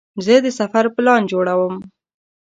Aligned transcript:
زه 0.25 0.35
د 0.45 0.47
سفر 0.59 0.85
پلان 0.95 1.21
جوړوم. 1.31 1.75